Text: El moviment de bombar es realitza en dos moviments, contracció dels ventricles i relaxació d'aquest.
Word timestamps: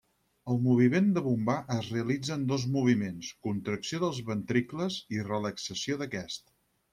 El 0.51 0.55
moviment 0.67 1.09
de 1.17 1.21
bombar 1.25 1.57
es 1.75 1.89
realitza 1.95 2.33
en 2.37 2.45
dos 2.53 2.65
moviments, 2.77 3.29
contracció 3.49 4.01
dels 4.05 4.23
ventricles 4.31 4.99
i 5.19 5.23
relaxació 5.29 6.01
d'aquest. 6.03 6.53